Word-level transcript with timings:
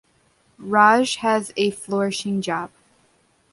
Raj 0.57 1.17
has 1.17 1.53
a 1.55 1.69
flourishing 1.69 2.41
job. 2.41 2.71